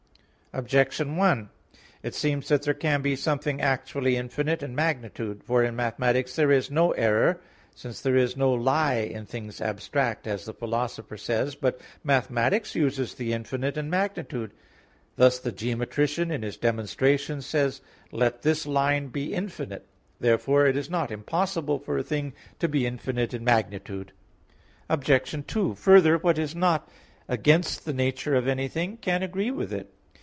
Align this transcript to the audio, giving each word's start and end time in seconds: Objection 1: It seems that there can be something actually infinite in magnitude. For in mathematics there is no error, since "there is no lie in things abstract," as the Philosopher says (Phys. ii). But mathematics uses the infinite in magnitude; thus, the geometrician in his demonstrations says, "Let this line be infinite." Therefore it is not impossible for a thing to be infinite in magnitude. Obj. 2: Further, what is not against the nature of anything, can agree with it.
Objection 0.53 1.15
1: 1.15 1.49
It 2.03 2.13
seems 2.13 2.49
that 2.49 2.63
there 2.63 2.73
can 2.73 3.01
be 3.01 3.15
something 3.15 3.61
actually 3.61 4.17
infinite 4.17 4.61
in 4.61 4.75
magnitude. 4.75 5.45
For 5.45 5.63
in 5.63 5.77
mathematics 5.77 6.35
there 6.35 6.51
is 6.51 6.69
no 6.69 6.91
error, 6.91 7.39
since 7.73 8.01
"there 8.01 8.17
is 8.17 8.35
no 8.35 8.51
lie 8.51 8.95
in 8.95 9.25
things 9.25 9.61
abstract," 9.61 10.27
as 10.27 10.43
the 10.43 10.53
Philosopher 10.53 11.15
says 11.15 11.51
(Phys. 11.55 11.55
ii). 11.55 11.59
But 11.61 11.81
mathematics 12.03 12.75
uses 12.75 13.13
the 13.13 13.31
infinite 13.31 13.77
in 13.77 13.89
magnitude; 13.89 14.51
thus, 15.15 15.39
the 15.39 15.53
geometrician 15.53 16.31
in 16.31 16.41
his 16.41 16.57
demonstrations 16.57 17.45
says, 17.45 17.79
"Let 18.11 18.41
this 18.41 18.65
line 18.65 19.07
be 19.07 19.33
infinite." 19.33 19.87
Therefore 20.19 20.65
it 20.65 20.75
is 20.75 20.89
not 20.89 21.11
impossible 21.11 21.79
for 21.79 21.97
a 21.97 22.03
thing 22.03 22.33
to 22.59 22.67
be 22.67 22.85
infinite 22.85 23.33
in 23.33 23.45
magnitude. 23.45 24.11
Obj. 24.89 25.45
2: 25.47 25.75
Further, 25.75 26.17
what 26.17 26.37
is 26.37 26.53
not 26.53 26.89
against 27.29 27.85
the 27.85 27.93
nature 27.93 28.35
of 28.35 28.49
anything, 28.49 28.97
can 28.97 29.23
agree 29.23 29.51
with 29.51 29.71
it. 29.71 29.93